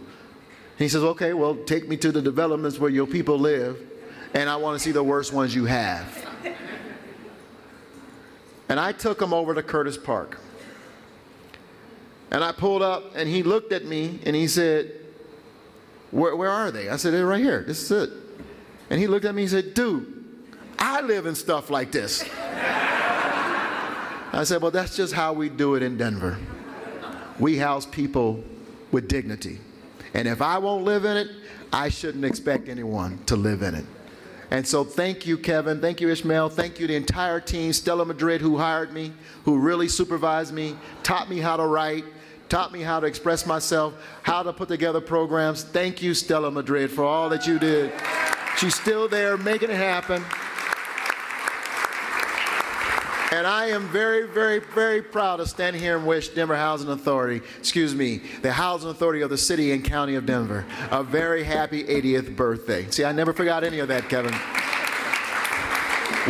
he 0.79 0.89
says, 0.89 1.03
okay, 1.03 1.35
well, 1.35 1.55
take 1.55 1.89
me 1.89 1.97
to 1.99 2.11
the 2.11 2.23
developments 2.23 2.79
where 2.79 2.91
your 2.91 3.07
people 3.07 3.39
live. 3.39 3.81
And 4.35 4.51
I 4.51 4.57
want 4.57 4.77
to 4.79 4.83
see 4.83 4.91
the 4.91 5.03
worst 5.03 5.33
ones 5.33 5.55
you 5.55 5.67
have. 5.67 6.27
and 8.69 8.81
I 8.81 8.91
took 8.93 9.23
him 9.23 9.33
over 9.33 9.55
to 9.55 9.63
Curtis 9.63 9.97
Park. 9.97 10.41
And 12.33 12.43
I 12.43 12.51
pulled 12.51 12.83
up 12.83 13.15
and 13.15 13.29
he 13.29 13.45
looked 13.45 13.73
at 13.73 13.85
me 13.85 14.19
and 14.25 14.35
he 14.35 14.49
said, 14.49 14.93
where, 16.14 16.37
where 16.37 16.50
are 16.50 16.71
they? 16.71 16.88
I 16.88 16.97
said, 16.97 17.12
they're 17.12 17.26
right 17.26 17.42
here. 17.42 17.64
This 17.66 17.83
is 17.83 17.90
it. 17.90 18.11
And 18.90 19.00
he 19.00 19.06
looked 19.06 19.25
at 19.25 19.35
me 19.35 19.42
and 19.42 19.50
said, 19.50 19.75
dude, 19.75 20.25
I 20.78 21.00
live 21.00 21.26
in 21.26 21.35
stuff 21.35 21.71
like 21.71 21.92
this. 21.92 22.25
I 24.35 24.42
said, 24.42 24.62
Well, 24.62 24.73
that's 24.73 24.97
just 24.97 25.12
how 25.12 25.33
we 25.33 25.49
do 25.49 25.76
it 25.76 25.83
in 25.83 25.97
Denver. 25.97 26.38
We 27.38 27.56
house 27.56 27.87
people 27.87 28.42
with 28.90 29.09
dignity. 29.09 29.61
And 30.12 30.26
if 30.26 30.42
I 30.42 30.59
won't 30.59 30.85
live 30.85 31.04
in 31.04 31.16
it, 31.16 31.28
I 31.73 31.88
shouldn't 31.88 32.25
expect 32.25 32.68
anyone 32.68 33.18
to 33.26 33.37
live 33.37 33.62
in 33.62 33.75
it. 33.75 33.85
And 34.50 34.66
so 34.66 34.85
thank 34.85 35.26
you, 35.26 35.38
Kevin. 35.38 35.80
Thank 35.80 36.00
you, 36.00 36.11
Ishmael. 36.11 36.49
Thank 36.49 36.78
you, 36.78 36.87
the 36.87 36.94
entire 36.97 37.40
team. 37.40 37.73
Stella 37.73 38.04
Madrid, 38.04 38.40
who 38.40 38.56
hired 38.59 38.92
me, 38.92 39.12
who 39.44 39.59
really 39.59 39.88
supervised 39.88 40.52
me, 40.52 40.76
taught 41.02 41.28
me 41.28 41.38
how 41.38 41.56
to 41.56 41.66
write, 41.66 42.04
taught 42.54 42.70
me 42.70 42.82
how 42.82 43.00
to 43.00 43.06
express 43.08 43.46
myself, 43.46 43.94
how 44.23 44.40
to 44.40 44.52
put 44.52 44.68
together 44.68 45.00
programs. 45.00 45.64
Thank 45.64 46.00
you, 46.00 46.14
Stella 46.14 46.52
Madrid, 46.52 46.88
for 46.88 47.02
all 47.02 47.28
that 47.30 47.49
you 47.49 47.58
did. 47.58 47.92
She's 48.58 48.76
still 48.76 49.08
there 49.08 49.37
making 49.37 49.70
it 49.70 49.76
happen. 49.76 50.23
And 53.37 53.44
I 53.44 53.70
am 53.70 53.88
very, 53.88 54.28
very, 54.28 54.61
very 54.61 55.02
proud 55.02 55.38
to 55.38 55.49
stand 55.49 55.75
here 55.75 55.96
and 55.96 56.06
wish 56.06 56.28
Denver 56.28 56.54
Housing 56.54 56.90
Authority, 56.90 57.44
excuse 57.58 57.92
me, 57.92 58.18
the 58.42 58.52
Housing 58.52 58.88
Authority 58.88 59.23
of 59.23 59.30
the 59.30 59.38
City 59.38 59.73
and 59.73 59.84
County 59.84 60.14
of 60.14 60.25
Denver, 60.25 60.64
a 60.92 61.02
very 61.02 61.42
happy 61.42 61.82
80th 61.82 62.37
birthday. 62.37 62.88
See, 62.88 63.04
I 63.04 63.11
never 63.11 63.32
forgot 63.32 63.64
any 63.64 63.80
of 63.80 63.88
that, 63.88 64.08
Kevin. 64.08 64.32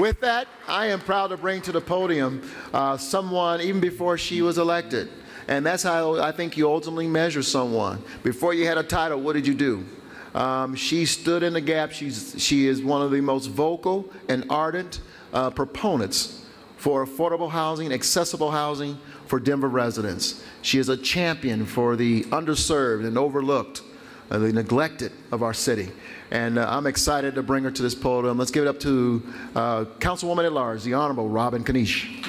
With 0.00 0.20
that, 0.20 0.48
I 0.68 0.86
am 0.86 1.00
proud 1.00 1.26
to 1.26 1.36
bring 1.36 1.60
to 1.60 1.72
the 1.72 1.82
podium 1.82 2.50
uh, 2.72 2.96
someone 2.96 3.60
even 3.60 3.82
before 3.82 4.16
she 4.16 4.40
was 4.40 4.56
elected. 4.56 5.10
And 5.48 5.64
that's 5.64 5.82
how 5.82 6.20
I 6.20 6.32
think 6.32 6.56
you 6.56 6.70
ultimately 6.70 7.06
measure 7.06 7.42
someone. 7.42 8.02
Before 8.22 8.54
you 8.54 8.66
had 8.66 8.78
a 8.78 8.82
title, 8.82 9.20
what 9.20 9.34
did 9.34 9.46
you 9.46 9.54
do? 9.54 9.84
Um, 10.34 10.74
she 10.74 11.06
stood 11.06 11.42
in 11.42 11.52
the 11.52 11.60
gap. 11.60 11.92
She's, 11.92 12.34
she 12.38 12.66
is 12.66 12.82
one 12.82 13.02
of 13.02 13.10
the 13.10 13.20
most 13.20 13.46
vocal 13.46 14.10
and 14.28 14.44
ardent 14.50 15.00
uh, 15.32 15.50
proponents 15.50 16.44
for 16.76 17.06
affordable 17.06 17.50
housing, 17.50 17.92
accessible 17.92 18.50
housing 18.50 18.98
for 19.26 19.40
Denver 19.40 19.68
residents. 19.68 20.42
She 20.62 20.78
is 20.78 20.88
a 20.88 20.96
champion 20.96 21.66
for 21.66 21.96
the 21.96 22.24
underserved 22.24 23.06
and 23.06 23.16
overlooked, 23.16 23.82
uh, 24.30 24.38
the 24.38 24.52
neglected 24.52 25.12
of 25.30 25.42
our 25.42 25.54
city. 25.54 25.90
And 26.30 26.58
uh, 26.58 26.66
I'm 26.68 26.86
excited 26.86 27.34
to 27.36 27.42
bring 27.42 27.64
her 27.64 27.70
to 27.70 27.82
this 27.82 27.94
podium. 27.94 28.38
Let's 28.38 28.50
give 28.50 28.64
it 28.64 28.68
up 28.68 28.80
to 28.80 29.22
uh, 29.54 29.84
Councilwoman 29.98 30.44
at 30.46 30.52
Large, 30.52 30.82
the 30.82 30.94
Honorable 30.94 31.28
Robin 31.28 31.62
Kniech. 31.62 32.22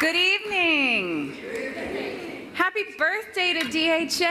Good 0.00 0.16
evening. 0.16 1.36
Happy 2.80 2.96
birthday 2.96 3.52
to 3.52 3.60
DHA. 3.68 4.26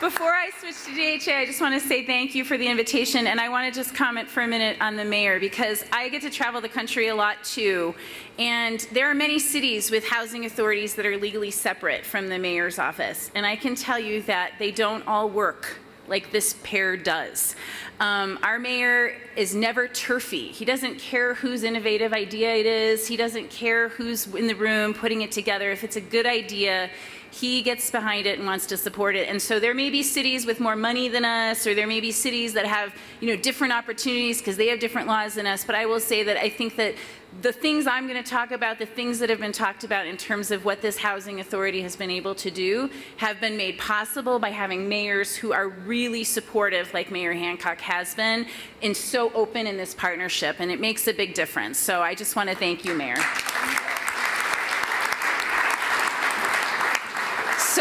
Before 0.00 0.34
I 0.34 0.50
switch 0.58 0.84
to 0.86 0.90
DHA, 0.90 1.32
I 1.32 1.46
just 1.46 1.60
want 1.60 1.80
to 1.80 1.86
say 1.86 2.04
thank 2.04 2.34
you 2.34 2.44
for 2.44 2.58
the 2.58 2.66
invitation, 2.66 3.28
and 3.28 3.40
I 3.40 3.48
want 3.48 3.72
to 3.72 3.80
just 3.80 3.94
comment 3.94 4.28
for 4.28 4.42
a 4.42 4.48
minute 4.48 4.76
on 4.80 4.96
the 4.96 5.04
mayor 5.04 5.38
because 5.38 5.84
I 5.92 6.08
get 6.08 6.22
to 6.22 6.30
travel 6.30 6.60
the 6.60 6.68
country 6.68 7.06
a 7.06 7.14
lot 7.14 7.44
too, 7.44 7.94
and 8.36 8.80
there 8.90 9.08
are 9.08 9.14
many 9.14 9.38
cities 9.38 9.92
with 9.92 10.04
housing 10.04 10.44
authorities 10.44 10.96
that 10.96 11.06
are 11.06 11.16
legally 11.16 11.52
separate 11.52 12.04
from 12.04 12.28
the 12.28 12.38
mayor's 12.38 12.80
office, 12.80 13.30
and 13.36 13.46
I 13.46 13.54
can 13.54 13.76
tell 13.76 13.98
you 13.98 14.22
that 14.22 14.54
they 14.58 14.72
don't 14.72 15.06
all 15.06 15.30
work 15.30 15.78
like 16.08 16.32
this 16.32 16.56
pair 16.62 16.96
does. 16.96 17.56
Um, 18.00 18.38
our 18.42 18.58
mayor 18.58 19.16
is 19.36 19.54
never 19.54 19.88
turfy. 19.88 20.48
He 20.48 20.64
doesn't 20.64 20.98
care 20.98 21.34
whose 21.34 21.62
innovative 21.62 22.12
idea 22.12 22.54
it 22.54 22.66
is. 22.66 23.06
He 23.06 23.16
doesn't 23.16 23.50
care 23.50 23.88
who's 23.90 24.26
in 24.34 24.46
the 24.46 24.54
room 24.54 24.94
putting 24.94 25.22
it 25.22 25.32
together. 25.32 25.70
If 25.70 25.84
it's 25.84 25.96
a 25.96 26.00
good 26.00 26.26
idea, 26.26 26.90
he 27.34 27.62
gets 27.62 27.90
behind 27.90 28.26
it 28.26 28.38
and 28.38 28.46
wants 28.46 28.66
to 28.66 28.76
support 28.76 29.16
it. 29.16 29.28
And 29.28 29.42
so 29.42 29.58
there 29.58 29.74
may 29.74 29.90
be 29.90 30.02
cities 30.02 30.46
with 30.46 30.60
more 30.60 30.76
money 30.76 31.08
than 31.08 31.24
us, 31.24 31.66
or 31.66 31.74
there 31.74 31.86
may 31.86 32.00
be 32.00 32.12
cities 32.12 32.52
that 32.52 32.64
have 32.64 32.94
you 33.20 33.28
know 33.28 33.36
different 33.36 33.72
opportunities 33.72 34.38
because 34.38 34.56
they 34.56 34.68
have 34.68 34.78
different 34.78 35.08
laws 35.08 35.34
than 35.34 35.46
us. 35.46 35.64
But 35.64 35.74
I 35.74 35.86
will 35.86 36.00
say 36.00 36.22
that 36.22 36.36
I 36.36 36.48
think 36.48 36.76
that 36.76 36.94
the 37.42 37.52
things 37.52 37.88
I'm 37.88 38.06
going 38.06 38.22
to 38.22 38.30
talk 38.30 38.52
about, 38.52 38.78
the 38.78 38.86
things 38.86 39.18
that 39.18 39.28
have 39.30 39.40
been 39.40 39.50
talked 39.50 39.82
about 39.82 40.06
in 40.06 40.16
terms 40.16 40.52
of 40.52 40.64
what 40.64 40.80
this 40.80 40.96
housing 40.96 41.40
authority 41.40 41.82
has 41.82 41.96
been 41.96 42.10
able 42.10 42.36
to 42.36 42.50
do, 42.52 42.88
have 43.16 43.40
been 43.40 43.56
made 43.56 43.78
possible 43.78 44.38
by 44.38 44.50
having 44.50 44.88
mayors 44.88 45.34
who 45.34 45.52
are 45.52 45.68
really 45.68 46.22
supportive, 46.22 46.94
like 46.94 47.10
Mayor 47.10 47.32
Hancock 47.32 47.80
has 47.80 48.14
been, 48.14 48.46
and 48.80 48.96
so 48.96 49.32
open 49.32 49.66
in 49.66 49.76
this 49.76 49.92
partnership. 49.92 50.56
And 50.60 50.70
it 50.70 50.80
makes 50.80 51.08
a 51.08 51.12
big 51.12 51.34
difference. 51.34 51.78
So 51.78 52.00
I 52.00 52.14
just 52.14 52.36
want 52.36 52.50
to 52.50 52.54
thank 52.54 52.84
you, 52.84 52.94
Mayor. 52.94 53.16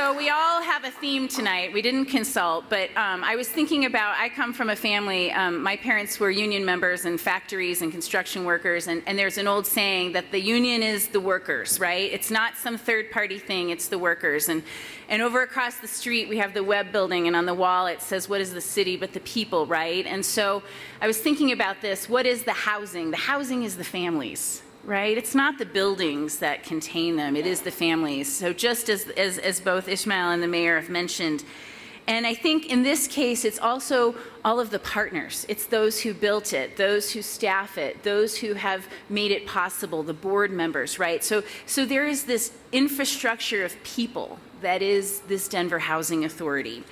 So 0.04 0.12
we 0.12 0.30
all 0.30 0.62
have 0.62 0.84
a 0.84 0.92
theme 0.92 1.30
tonight. 1.30 1.72
We 1.72 1.82
didn't 1.82 2.08
consult, 2.08 2.66
but 2.68 2.90
um, 2.98 3.24
I 3.24 3.38
was 3.38 3.48
thinking 3.48 3.86
about, 3.86 4.18
I 4.18 4.28
come 4.28 4.52
from 4.52 4.70
a 4.70 4.76
family, 4.76 5.32
um, 5.32 5.64
my 5.64 5.78
parents 5.78 6.20
were 6.20 6.30
union 6.30 6.66
members 6.66 7.06
in 7.06 7.18
factories 7.18 7.82
and 7.82 7.90
construction 7.90 8.44
workers, 8.44 8.88
and, 8.88 9.02
and, 9.06 9.18
there's 9.18 9.38
an 9.38 9.48
old 9.48 9.66
saying 9.66 10.12
that 10.12 10.30
the 10.30 10.42
union 10.42 10.84
is 10.84 11.08
the 11.08 11.22
workers, 11.22 11.80
right? 11.80 12.12
It's 12.12 12.30
not 12.30 12.58
some 12.58 12.78
third 12.78 13.12
party 13.12 13.40
thing, 13.40 13.70
it's 13.70 13.88
the 13.88 13.98
workers. 13.98 14.50
And, 14.50 14.64
and 15.08 15.22
over 15.22 15.42
across 15.42 15.78
the 15.78 15.88
street, 15.88 16.28
we 16.28 16.38
have 16.38 16.54
the 16.54 16.66
Webb 16.66 16.92
building, 16.92 17.28
and 17.28 17.36
on 17.38 17.46
the 17.46 17.54
wall 17.54 17.88
it 17.88 18.02
says, 18.02 18.28
What 18.28 18.42
is 18.42 18.54
the 18.54 18.60
city 18.60 18.98
but 18.98 19.14
the 19.14 19.22
people, 19.22 19.66
right? 19.68 20.06
And 20.06 20.26
so 20.26 20.64
I 21.00 21.08
was 21.08 21.18
thinking 21.18 21.54
about 21.54 21.80
this 21.80 22.10
what 22.10 22.26
is 22.26 22.44
the 22.44 22.52
housing? 22.52 23.10
The 23.12 23.24
housing 23.32 23.64
is 23.64 23.78
the 23.78 23.86
families 23.86 24.64
right? 24.84 25.18
It's 25.18 25.36
not 25.36 25.58
the 25.58 25.66
buildings 25.66 26.38
that 26.40 26.64
contain 26.64 27.16
them, 27.16 27.36
it 27.36 27.46
is 27.46 27.62
the 27.62 27.72
families. 27.72 28.34
So, 28.34 28.54
just 28.54 28.90
as, 28.90 29.08
as, 29.10 29.38
as, 29.38 29.60
both 29.60 29.88
Ishmael 29.88 30.32
and 30.32 30.44
the 30.44 30.48
mayor 30.48 30.80
have 30.80 30.90
mentioned, 30.90 31.44
and 32.06 32.28
I 32.28 32.34
think 32.34 32.66
in 32.66 32.84
this 32.84 33.08
case, 33.08 33.46
it's 33.46 33.60
also 33.60 34.16
all 34.44 34.60
of 34.60 34.72
the 34.72 34.80
partners. 34.80 35.46
It's 35.48 35.66
those 35.66 36.02
who 36.02 36.14
built 36.14 36.52
it, 36.52 36.76
those 36.76 37.12
who 37.12 37.22
staff 37.22 37.78
it, 37.78 38.04
those 38.04 38.38
who 38.38 38.56
have 38.56 38.88
made 39.10 39.32
it 39.32 39.48
possible, 39.48 40.04
the 40.04 40.14
board 40.14 40.52
members, 40.52 41.00
right? 41.00 41.24
So, 41.24 41.44
so 41.66 41.86
there 41.86 42.06
is 42.06 42.26
this 42.26 42.52
infrastructure 42.74 43.64
of 43.64 43.82
people 43.84 44.38
that 44.62 44.82
is 44.82 45.22
this 45.22 45.48
Denver 45.48 45.80
Housing 45.80 46.26
Authority. 46.26 46.84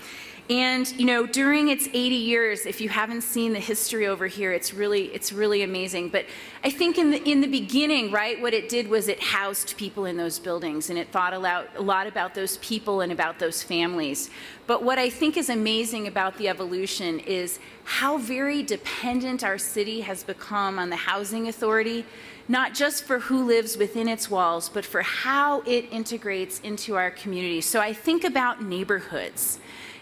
And 0.52 0.92
you 1.00 1.06
know, 1.06 1.26
during 1.26 1.70
its 1.70 1.88
80 1.88 1.98
years, 2.14 2.66
if 2.66 2.82
you 2.82 2.90
haven't 2.90 3.22
seen 3.22 3.54
the 3.54 3.60
history 3.62 4.06
over 4.06 4.28
here, 4.28 4.52
it's 4.52 4.74
really 4.74 5.06
it's 5.14 5.32
really 5.32 5.64
amazing. 5.64 6.10
But 6.10 6.26
I 6.62 6.70
think 6.70 6.98
in 6.98 7.12
the 7.12 7.24
in 7.24 7.40
the 7.40 7.48
beginning, 7.48 8.12
right, 8.12 8.40
what 8.42 8.54
it 8.54 8.68
did 8.68 8.90
was 8.90 9.08
it 9.08 9.24
housed 9.24 9.78
people 9.78 10.04
in 10.04 10.18
those 10.18 10.40
buildings 10.40 10.90
and 10.90 11.00
it 11.00 11.08
thought 11.08 11.34
a 11.34 11.40
lot, 11.40 11.70
a 11.78 11.82
lot 11.82 12.06
about 12.06 12.36
those 12.36 12.58
people 12.58 13.00
and 13.00 13.14
about 13.14 13.40
those 13.40 13.64
families. 13.64 14.30
But 14.68 14.84
what 14.84 15.00
I 15.00 15.10
think 15.10 15.38
is 15.38 15.50
amazing 15.50 16.08
about 16.08 16.38
the 16.38 16.50
evolution 16.50 17.20
is 17.22 17.58
how 17.86 18.18
very 18.18 18.62
dependent 18.62 19.46
our 19.46 19.58
city 19.58 20.02
has 20.02 20.22
become 20.22 20.78
on 20.78 20.90
the 20.90 20.98
housing 20.98 21.48
authority 21.48 22.04
not 22.48 22.74
just 22.74 23.06
for 23.06 23.20
who 23.20 23.46
lives 23.46 23.78
within 23.78 24.10
its 24.10 24.30
walls, 24.30 24.68
but 24.68 24.84
for 24.84 25.02
how 25.04 25.62
it 25.62 25.86
integrates 25.90 26.60
into 26.62 26.98
our 26.98 27.10
community. 27.10 27.62
So 27.62 27.80
I 27.80 27.94
think 27.94 28.26
about 28.26 28.62
neighborhoods. 28.62 29.60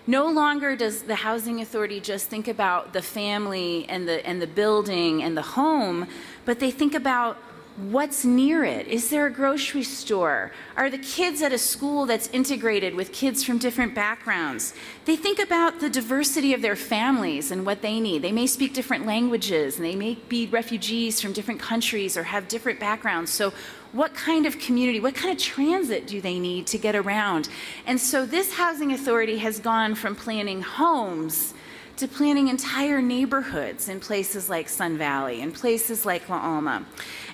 No 0.09 0.25
longer 0.25 0.75
does 0.75 1.03
the 1.03 1.13
housing 1.13 1.61
authority 1.61 1.99
just 1.99 2.29
think 2.29 2.47
about 2.47 2.93
the 2.93 3.01
family 3.03 3.85
and 3.87 4.07
the, 4.07 4.25
and 4.25 4.41
the 4.41 4.47
building 4.47 5.21
and 5.21 5.37
the 5.37 5.43
home, 5.43 6.07
but 6.45 6.59
they 6.59 6.71
think 6.71 6.95
about 6.95 7.37
what's 7.77 8.25
near 8.25 8.63
it. 8.63 8.87
Is 8.87 9.11
there 9.11 9.27
a 9.27 9.31
grocery 9.31 9.83
store? 9.83 10.51
Are 10.75 10.89
the 10.89 10.97
kids 10.97 11.43
at 11.43 11.53
a 11.53 11.59
school 11.59 12.07
that's 12.07 12.27
integrated 12.29 12.95
with 12.95 13.13
kids 13.13 13.43
from 13.43 13.59
different 13.59 13.93
backgrounds? 13.93 14.73
They 15.05 15.15
think 15.15 15.37
about 15.37 15.79
the 15.79 15.91
diversity 15.91 16.55
of 16.55 16.63
their 16.63 16.75
families 16.75 17.51
and 17.51 17.63
what 17.63 17.83
they 17.83 17.99
need. 17.99 18.23
They 18.23 18.31
may 18.31 18.47
speak 18.47 18.73
different 18.73 19.05
languages 19.05 19.77
and 19.77 19.85
they 19.85 19.95
may 19.95 20.15
be 20.27 20.47
refugees 20.47 21.21
from 21.21 21.33
different 21.33 21.59
countries 21.59 22.17
or 22.17 22.23
have 22.23 22.47
different 22.47 22.79
backgrounds. 22.79 23.31
So 23.31 23.53
what 23.91 24.13
kind 24.13 24.45
of 24.45 24.59
community, 24.59 24.99
what 24.99 25.15
kind 25.15 25.31
of 25.35 25.41
transit 25.41 26.07
do 26.07 26.21
they 26.21 26.39
need 26.39 26.67
to 26.67 26.77
get 26.77 26.95
around? 26.95 27.49
And 27.85 27.99
so 27.99 28.25
this 28.25 28.53
housing 28.53 28.93
authority 28.93 29.37
has 29.39 29.59
gone 29.59 29.95
from 29.95 30.15
planning 30.15 30.61
homes 30.61 31.53
to 31.97 32.07
planning 32.07 32.47
entire 32.47 33.01
neighborhoods 33.01 33.89
in 33.89 33.99
places 33.99 34.49
like 34.49 34.69
Sun 34.69 34.97
Valley 34.97 35.41
and 35.41 35.53
places 35.53 36.05
like 36.05 36.29
La 36.29 36.39
Alma. 36.39 36.85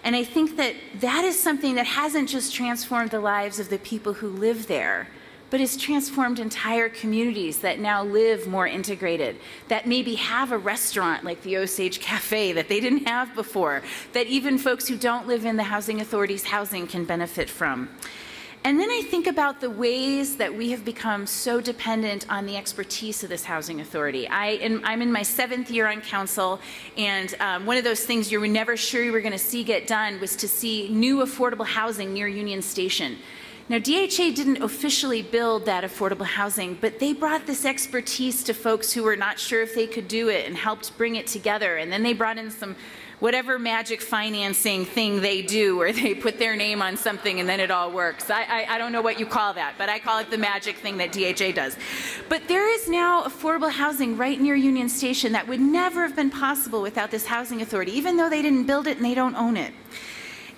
And 0.03 0.15
I 0.15 0.23
think 0.23 0.57
that 0.57 0.73
that 1.01 1.23
is 1.23 1.39
something 1.39 1.75
that 1.75 1.85
hasn't 1.85 2.29
just 2.29 2.53
transformed 2.53 3.11
the 3.11 3.19
lives 3.19 3.59
of 3.59 3.69
the 3.69 3.77
people 3.77 4.13
who 4.13 4.29
live 4.29 4.65
there, 4.67 5.07
but 5.49 5.59
has 5.59 5.77
transformed 5.77 6.39
entire 6.39 6.89
communities 6.89 7.59
that 7.59 7.79
now 7.79 8.03
live 8.03 8.47
more 8.47 8.67
integrated, 8.67 9.37
that 9.67 9.87
maybe 9.87 10.15
have 10.15 10.51
a 10.51 10.57
restaurant 10.57 11.23
like 11.23 11.41
the 11.43 11.57
Osage 11.57 11.99
Cafe 11.99 12.53
that 12.53 12.67
they 12.67 12.79
didn't 12.79 13.05
have 13.05 13.33
before, 13.35 13.81
that 14.13 14.27
even 14.27 14.57
folks 14.57 14.87
who 14.87 14.97
don't 14.97 15.27
live 15.27 15.45
in 15.45 15.57
the 15.57 15.63
housing 15.63 16.01
authority's 16.01 16.45
housing 16.45 16.87
can 16.87 17.05
benefit 17.05 17.49
from. 17.49 17.89
And 18.65 18.79
then 18.79 18.89
I 18.89 19.03
think 19.03 19.27
about 19.27 19.61
the 19.61 19.69
ways 19.69 20.37
that 20.37 20.51
we 20.51 20.71
have 20.71 20.83
become 20.83 21.27
so 21.27 21.61
dependent 21.61 22.25
on 22.29 22.47
the 22.47 22.57
expertise 22.57 23.23
of 23.23 23.29
this 23.29 23.43
housing 23.43 23.79
authority. 23.79 24.27
I, 24.27 24.53
am 24.53 25.03
in 25.03 25.11
my 25.11 25.21
seventh 25.21 25.69
year 25.69 25.85
on 25.85 26.01
council, 26.01 26.59
and 26.97 27.35
um, 27.39 27.67
one 27.67 27.77
of 27.77 27.83
those 27.83 28.03
things 28.03 28.31
you 28.31 28.39
were 28.39 28.47
never 28.47 28.75
sure 28.75 29.03
you 29.03 29.11
were 29.11 29.21
going 29.21 29.33
to 29.33 29.37
see 29.37 29.63
get 29.63 29.85
done 29.85 30.19
was 30.19 30.35
to 30.37 30.47
see 30.47 30.89
new 30.89 31.17
affordable 31.17 31.67
housing 31.67 32.11
near 32.11 32.27
Union 32.27 32.63
Station. 32.63 33.19
Now, 33.67 33.79
DHA 33.79 34.31
didn't 34.35 34.61
officially 34.61 35.23
build 35.23 35.65
that 35.65 35.83
affordable 35.83 36.25
housing, 36.25 36.77
but 36.79 36.99
they 36.99 37.13
brought 37.13 37.47
this 37.47 37.65
expertise 37.65 38.43
to 38.43 38.53
folks 38.53 38.93
who 38.93 39.01
were 39.01 39.15
not 39.15 39.39
sure 39.39 39.63
if 39.63 39.73
they 39.73 39.87
could 39.87 40.07
do 40.07 40.29
it 40.29 40.45
and 40.45 40.55
helped 40.55 40.95
bring 40.99 41.15
it 41.15 41.25
together. 41.25 41.77
And 41.77 41.91
then 41.91 42.03
they 42.03 42.13
brought 42.13 42.37
in 42.37 42.51
some 42.51 42.75
whatever 43.19 43.57
magic 43.57 44.01
financing 44.01 44.85
thing 44.85 45.19
they 45.19 45.41
do 45.41 45.75
where 45.77 45.91
they 45.91 46.13
put 46.13 46.37
their 46.37 46.55
name 46.55 46.79
on 46.81 46.95
something 46.95 47.39
and 47.39 47.49
then 47.49 47.59
it 47.59 47.71
all 47.71 47.91
works. 47.91 48.29
I, 48.29 48.43
I, 48.43 48.75
I, 48.75 48.77
don't 48.77 48.91
know 48.91 49.01
what 49.01 49.19
you 49.19 49.25
call 49.25 49.53
that, 49.53 49.75
but 49.79 49.89
I 49.89 49.97
call 49.97 50.19
it 50.19 50.29
the 50.29 50.37
magic 50.37 50.77
thing 50.77 50.97
that 50.97 51.11
DHA 51.11 51.53
does. 51.53 51.75
But 52.29 52.47
there 52.47 52.69
is 52.71 52.87
now 52.87 53.23
affordable 53.23 53.71
housing 53.71 54.15
right 54.15 54.39
near 54.39 54.55
Union 54.55 54.89
Station 54.89 55.31
that 55.31 55.47
would 55.47 55.61
never 55.61 56.05
have 56.05 56.15
been 56.15 56.29
possible 56.29 56.83
without 56.83 57.09
this 57.09 57.25
housing 57.25 57.61
authority, 57.61 57.93
even 57.93 58.15
though 58.17 58.29
they 58.29 58.43
didn't 58.43 58.65
build 58.65 58.85
it 58.85 58.97
and 58.97 59.05
they 59.05 59.15
don't 59.15 59.35
own 59.35 59.57
it. 59.57 59.73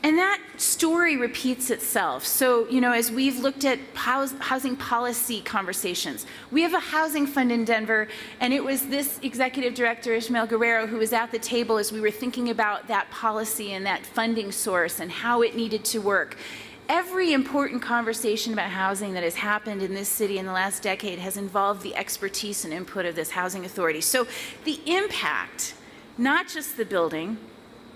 And 0.04 0.18
that 0.20 0.42
story 0.58 1.18
repeats 1.18 1.70
itself. 1.72 2.24
So, 2.26 2.68
you 2.70 2.80
know, 2.80 2.92
as 2.92 3.12
we've 3.12 3.40
looked 3.40 3.66
at 3.66 3.80
housing 3.96 4.76
policy 4.76 5.42
conversations, 5.42 6.26
we 6.52 6.62
have 6.62 6.74
a 6.74 6.80
housing 6.80 7.26
fund 7.26 7.52
in 7.52 7.66
Denver, 7.66 8.08
and 8.40 8.54
it 8.54 8.64
was 8.64 8.88
this 8.88 9.20
executive 9.24 9.74
director, 9.74 10.14
Ishmael 10.14 10.48
Guerrero, 10.48 10.86
who 10.88 10.98
was 10.98 11.14
at 11.14 11.32
the 11.32 11.40
table 11.40 11.78
as 11.78 11.92
we 11.92 12.00
were 12.00 12.12
thinking 12.12 12.50
about 12.50 12.88
that 12.88 13.10
policy 13.10 13.74
and 13.74 13.86
that 13.86 14.06
funding 14.06 14.52
source 14.52 15.00
and 15.00 15.12
how 15.12 15.42
it 15.42 15.56
needed 15.56 15.84
to 15.86 16.00
work. 16.00 16.38
Every 16.88 17.34
important 17.34 17.82
conversation 17.82 18.54
about 18.54 18.70
housing 18.70 19.14
that 19.14 19.24
has 19.24 19.36
happened 19.36 19.82
in 19.82 19.94
this 19.94 20.08
city 20.08 20.38
in 20.38 20.46
the 20.46 20.54
last 20.54 20.84
decade 20.84 21.20
has 21.20 21.36
involved 21.36 21.82
the 21.82 21.96
expertise 21.96 22.64
and 22.64 22.74
input 22.74 23.06
of 23.06 23.16
this 23.16 23.32
housing 23.32 23.66
authority. 23.66 24.00
So 24.00 24.26
the 24.64 24.80
impact, 24.86 25.74
not 26.18 26.48
just 26.48 26.78
the 26.78 26.86
building, 26.86 27.40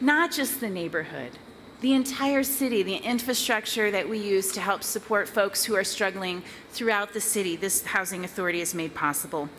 not 0.01 0.31
just 0.31 0.59
the 0.59 0.69
neighborhood, 0.69 1.37
the 1.81 1.93
entire 1.93 2.43
city, 2.43 2.83
the 2.83 2.95
infrastructure 2.97 3.89
that 3.89 4.07
we 4.07 4.19
use 4.19 4.51
to 4.51 4.61
help 4.61 4.83
support 4.83 5.27
folks 5.27 5.65
who 5.65 5.75
are 5.75 5.83
struggling 5.83 6.43
throughout 6.69 7.11
the 7.11 7.19
city, 7.19 7.55
this 7.55 7.83
housing 7.83 8.23
authority 8.23 8.59
has 8.59 8.75
made 8.75 8.93
possible. 8.93 9.49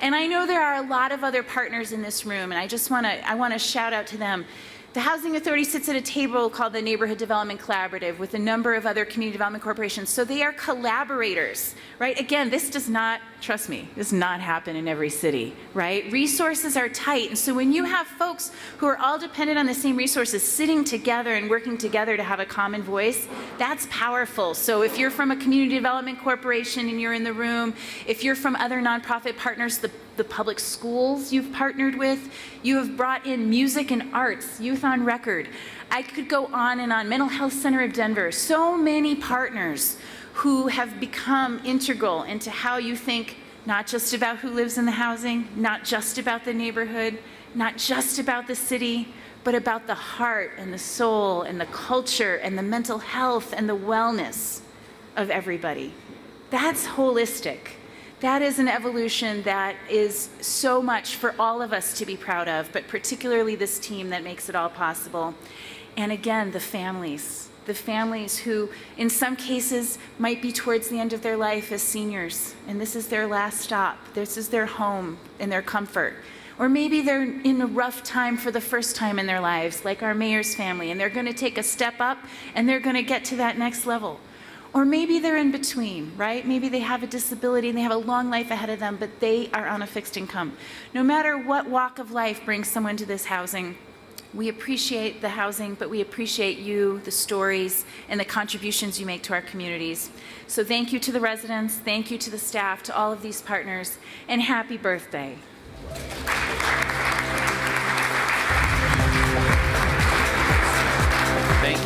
And 0.00 0.14
I 0.14 0.26
know 0.26 0.46
there 0.46 0.62
are 0.62 0.76
a 0.76 0.88
lot 0.88 1.10
of 1.10 1.24
other 1.24 1.42
partners 1.42 1.90
in 1.90 2.00
this 2.00 2.24
room, 2.24 2.52
and 2.52 2.54
I 2.54 2.68
just 2.68 2.90
want 2.90 3.04
to 3.06 3.28
I 3.28 3.34
want 3.34 3.52
to 3.52 3.58
shout 3.58 3.92
out 3.92 4.06
to 4.08 4.16
them. 4.16 4.46
The 4.92 5.00
Housing 5.00 5.36
Authority 5.36 5.64
sits 5.64 5.88
at 5.88 5.96
a 5.96 6.02
table 6.02 6.50
called 6.50 6.74
the 6.74 6.82
Neighborhood 6.82 7.16
Development 7.16 7.58
Collaborative 7.58 8.18
with 8.18 8.34
a 8.34 8.38
number 8.38 8.74
of 8.74 8.84
other 8.84 9.06
community 9.06 9.32
development 9.32 9.64
corporations. 9.64 10.10
So 10.10 10.22
they 10.22 10.42
are 10.42 10.52
collaborators, 10.52 11.74
right? 11.98 12.20
Again, 12.20 12.50
this 12.50 12.68
does 12.68 12.90
not, 12.90 13.22
trust 13.40 13.70
me, 13.70 13.88
does 13.96 14.12
not 14.12 14.40
happen 14.40 14.76
in 14.76 14.86
every 14.86 15.08
city, 15.08 15.54
right? 15.72 16.12
Resources 16.12 16.76
are 16.76 16.90
tight. 16.90 17.30
And 17.30 17.38
so 17.38 17.54
when 17.54 17.72
you 17.72 17.84
have 17.84 18.06
folks 18.06 18.52
who 18.76 18.86
are 18.86 18.98
all 18.98 19.18
dependent 19.18 19.58
on 19.58 19.64
the 19.64 19.72
same 19.72 19.96
resources 19.96 20.42
sitting 20.42 20.84
together 20.84 21.36
and 21.36 21.48
working 21.48 21.78
together 21.78 22.18
to 22.18 22.22
have 22.22 22.40
a 22.40 22.44
common 22.44 22.82
voice, 22.82 23.26
that's 23.56 23.86
powerful. 23.88 24.52
So 24.52 24.82
if 24.82 24.98
you're 24.98 25.10
from 25.10 25.30
a 25.30 25.36
community 25.36 25.74
development 25.74 26.20
corporation 26.20 26.90
and 26.90 27.00
you're 27.00 27.14
in 27.14 27.24
the 27.24 27.32
room, 27.32 27.72
if 28.06 28.22
you're 28.22 28.36
from 28.36 28.56
other 28.56 28.82
nonprofit 28.82 29.38
partners, 29.38 29.78
the 29.78 29.90
the 30.16 30.24
public 30.24 30.58
schools 30.60 31.32
you've 31.32 31.52
partnered 31.52 31.96
with. 31.96 32.32
You 32.62 32.76
have 32.76 32.96
brought 32.96 33.26
in 33.26 33.48
music 33.48 33.90
and 33.90 34.14
arts, 34.14 34.60
Youth 34.60 34.84
on 34.84 35.04
Record. 35.04 35.48
I 35.90 36.02
could 36.02 36.28
go 36.28 36.46
on 36.46 36.80
and 36.80 36.92
on. 36.92 37.08
Mental 37.08 37.28
Health 37.28 37.52
Center 37.52 37.82
of 37.82 37.92
Denver. 37.92 38.32
So 38.32 38.76
many 38.76 39.14
partners 39.14 39.96
who 40.34 40.68
have 40.68 40.98
become 40.98 41.60
integral 41.64 42.22
into 42.22 42.50
how 42.50 42.78
you 42.78 42.96
think 42.96 43.36
not 43.66 43.86
just 43.86 44.12
about 44.12 44.38
who 44.38 44.50
lives 44.50 44.78
in 44.78 44.86
the 44.86 44.92
housing, 44.92 45.48
not 45.56 45.84
just 45.84 46.18
about 46.18 46.44
the 46.44 46.52
neighborhood, 46.52 47.18
not 47.54 47.76
just 47.76 48.18
about 48.18 48.46
the 48.46 48.54
city, 48.54 49.08
but 49.44 49.54
about 49.54 49.86
the 49.86 49.94
heart 49.94 50.52
and 50.58 50.72
the 50.72 50.78
soul 50.78 51.42
and 51.42 51.60
the 51.60 51.66
culture 51.66 52.36
and 52.36 52.56
the 52.56 52.62
mental 52.62 52.98
health 52.98 53.52
and 53.56 53.68
the 53.68 53.76
wellness 53.76 54.60
of 55.16 55.30
everybody. 55.30 55.92
That's 56.50 56.86
holistic. 56.86 57.58
That 58.22 58.40
is 58.40 58.60
an 58.60 58.68
evolution 58.68 59.42
that 59.42 59.74
is 59.90 60.28
so 60.40 60.80
much 60.80 61.16
for 61.16 61.34
all 61.40 61.60
of 61.60 61.72
us 61.72 61.92
to 61.94 62.06
be 62.06 62.16
proud 62.16 62.46
of, 62.46 62.70
but 62.72 62.86
particularly 62.86 63.56
this 63.56 63.80
team 63.80 64.10
that 64.10 64.22
makes 64.22 64.48
it 64.48 64.54
all 64.54 64.68
possible. 64.68 65.34
And 65.96 66.12
again, 66.12 66.52
the 66.52 66.60
families, 66.60 67.48
the 67.66 67.74
families 67.74 68.38
who, 68.38 68.70
in 68.96 69.10
some 69.10 69.34
cases, 69.34 69.98
might 70.20 70.40
be 70.40 70.52
towards 70.52 70.88
the 70.88 71.00
end 71.00 71.12
of 71.12 71.22
their 71.22 71.36
life 71.36 71.72
as 71.72 71.82
seniors, 71.82 72.54
and 72.68 72.80
this 72.80 72.94
is 72.94 73.08
their 73.08 73.26
last 73.26 73.60
stop. 73.60 73.98
This 74.14 74.36
is 74.36 74.50
their 74.50 74.66
home 74.66 75.18
and 75.40 75.50
their 75.50 75.60
comfort. 75.60 76.14
Or 76.60 76.68
maybe 76.68 77.00
they're 77.00 77.24
in 77.24 77.60
a 77.60 77.66
rough 77.66 78.04
time 78.04 78.36
for 78.36 78.52
the 78.52 78.60
first 78.60 78.94
time 78.94 79.18
in 79.18 79.26
their 79.26 79.40
lives, 79.40 79.84
like 79.84 80.00
our 80.00 80.14
mayor's 80.14 80.54
family, 80.54 80.92
and 80.92 81.00
they're 81.00 81.10
going 81.10 81.26
to 81.26 81.32
take 81.32 81.58
a 81.58 81.62
step 81.64 81.94
up 81.98 82.18
and 82.54 82.68
they're 82.68 82.78
going 82.78 82.94
to 82.94 83.02
get 83.02 83.24
to 83.24 83.36
that 83.36 83.58
next 83.58 83.84
level. 83.84 84.20
Or 84.74 84.86
maybe 84.86 85.18
they're 85.18 85.36
in 85.36 85.50
between, 85.50 86.12
right? 86.16 86.46
Maybe 86.46 86.70
they 86.70 86.80
have 86.80 87.02
a 87.02 87.06
disability 87.06 87.68
and 87.68 87.76
they 87.76 87.82
have 87.82 87.92
a 87.92 87.96
long 87.96 88.30
life 88.30 88.50
ahead 88.50 88.70
of 88.70 88.80
them, 88.80 88.96
but 88.98 89.20
they 89.20 89.50
are 89.50 89.68
on 89.68 89.82
a 89.82 89.86
fixed 89.86 90.16
income. 90.16 90.56
No 90.94 91.02
matter 91.02 91.36
what 91.36 91.68
walk 91.68 91.98
of 91.98 92.10
life 92.10 92.42
brings 92.44 92.68
someone 92.68 92.96
to 92.96 93.04
this 93.04 93.26
housing, 93.26 93.76
we 94.32 94.48
appreciate 94.48 95.20
the 95.20 95.28
housing, 95.28 95.74
but 95.74 95.90
we 95.90 96.00
appreciate 96.00 96.58
you, 96.58 97.00
the 97.04 97.10
stories, 97.10 97.84
and 98.08 98.18
the 98.18 98.24
contributions 98.24 98.98
you 98.98 99.04
make 99.04 99.22
to 99.24 99.34
our 99.34 99.42
communities. 99.42 100.10
So 100.46 100.64
thank 100.64 100.90
you 100.90 100.98
to 101.00 101.12
the 101.12 101.20
residents, 101.20 101.74
thank 101.74 102.10
you 102.10 102.16
to 102.16 102.30
the 102.30 102.38
staff, 102.38 102.82
to 102.84 102.96
all 102.96 103.12
of 103.12 103.20
these 103.20 103.42
partners, 103.42 103.98
and 104.28 104.40
happy 104.40 104.78
birthday. 104.78 105.36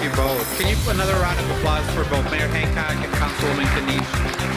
You 0.06 0.12
both. 0.12 0.56
Can 0.56 0.68
you 0.68 0.76
put 0.84 0.94
another 0.94 1.14
round 1.14 1.40
of 1.40 1.50
applause 1.50 1.84
for 1.90 2.04
both 2.04 2.30
Mayor 2.30 2.46
Hancock 2.46 2.94
and 2.94 3.12
Councilwoman 3.14 3.66
Kniech? 3.74 4.55